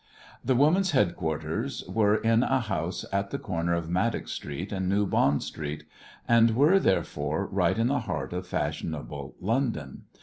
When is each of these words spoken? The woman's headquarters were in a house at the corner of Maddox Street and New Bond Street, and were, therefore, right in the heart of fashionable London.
The 0.43 0.55
woman's 0.55 0.93
headquarters 0.93 1.83
were 1.87 2.15
in 2.15 2.41
a 2.41 2.59
house 2.61 3.05
at 3.13 3.29
the 3.29 3.37
corner 3.37 3.75
of 3.75 3.87
Maddox 3.87 4.31
Street 4.31 4.71
and 4.71 4.89
New 4.89 5.05
Bond 5.05 5.43
Street, 5.43 5.83
and 6.27 6.55
were, 6.55 6.79
therefore, 6.79 7.45
right 7.45 7.77
in 7.77 7.85
the 7.85 7.99
heart 7.99 8.33
of 8.33 8.47
fashionable 8.47 9.35
London. 9.39 10.05